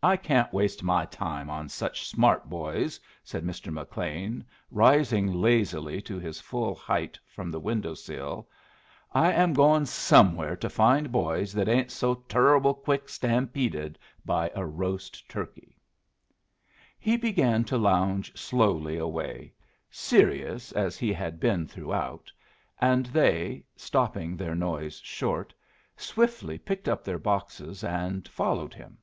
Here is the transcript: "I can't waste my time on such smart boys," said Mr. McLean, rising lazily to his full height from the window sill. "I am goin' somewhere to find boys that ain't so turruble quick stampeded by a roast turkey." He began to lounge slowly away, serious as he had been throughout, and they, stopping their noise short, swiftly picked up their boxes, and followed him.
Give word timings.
"I 0.00 0.16
can't 0.16 0.50
waste 0.54 0.82
my 0.82 1.04
time 1.04 1.50
on 1.50 1.68
such 1.68 2.08
smart 2.08 2.48
boys," 2.48 2.98
said 3.22 3.44
Mr. 3.44 3.70
McLean, 3.70 4.42
rising 4.70 5.30
lazily 5.34 6.00
to 6.02 6.18
his 6.18 6.40
full 6.40 6.74
height 6.74 7.18
from 7.26 7.50
the 7.50 7.60
window 7.60 7.92
sill. 7.92 8.48
"I 9.12 9.32
am 9.32 9.52
goin' 9.52 9.84
somewhere 9.84 10.56
to 10.56 10.70
find 10.70 11.12
boys 11.12 11.52
that 11.52 11.68
ain't 11.68 11.90
so 11.90 12.14
turruble 12.26 12.72
quick 12.72 13.10
stampeded 13.10 13.98
by 14.24 14.50
a 14.54 14.64
roast 14.64 15.28
turkey." 15.28 15.76
He 16.98 17.18
began 17.18 17.64
to 17.64 17.76
lounge 17.76 18.34
slowly 18.34 18.96
away, 18.96 19.52
serious 19.90 20.72
as 20.72 20.96
he 20.96 21.12
had 21.12 21.38
been 21.38 21.66
throughout, 21.66 22.32
and 22.80 23.04
they, 23.06 23.64
stopping 23.76 24.38
their 24.38 24.54
noise 24.54 25.00
short, 25.04 25.52
swiftly 25.98 26.56
picked 26.56 26.88
up 26.88 27.04
their 27.04 27.18
boxes, 27.18 27.84
and 27.84 28.26
followed 28.26 28.72
him. 28.72 28.96